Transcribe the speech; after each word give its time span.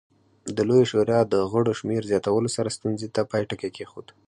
د 0.55 0.57
لویې 0.69 0.85
شورا 0.91 1.19
د 1.33 1.35
غړو 1.51 1.73
شمېر 1.79 2.01
زیاتولو 2.11 2.49
سره 2.55 2.75
ستونزې 2.77 3.07
ته 3.15 3.21
پای 3.31 3.43
ټکی 3.49 3.69
کېښود 3.75 4.07